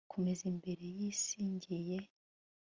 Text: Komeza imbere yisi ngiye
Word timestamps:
Komeza 0.13 0.43
imbere 0.53 0.83
yisi 0.97 1.37
ngiye 1.53 1.99